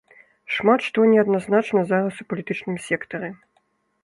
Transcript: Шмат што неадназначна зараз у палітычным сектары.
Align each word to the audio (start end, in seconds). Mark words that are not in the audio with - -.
Шмат 0.53 0.79
што 0.87 1.05
неадназначна 1.11 1.83
зараз 1.93 2.13
у 2.25 2.27
палітычным 2.35 2.81
сектары. 2.89 3.29